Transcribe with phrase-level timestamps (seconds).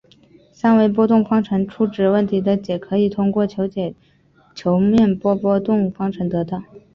[0.51, 3.93] 三维波动方程初值问题的解可以通过求解
[4.55, 6.63] 球面波波动方程得到。